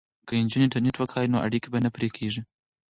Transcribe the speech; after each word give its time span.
که 0.27 0.33
نجونې 0.43 0.63
انټرنیټ 0.65 0.95
وکاروي 0.97 1.29
نو 1.33 1.37
اړیکې 1.45 1.67
به 1.71 1.79
نه 1.85 1.89
پرې 1.95 2.07
کیږي. 2.17 2.41